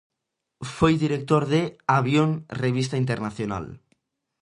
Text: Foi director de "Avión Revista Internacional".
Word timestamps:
Foi 0.75 0.93
director 1.05 1.43
de 1.53 1.61
"Avión 1.99 2.29
Revista 2.63 2.95
Internacional". 3.03 3.65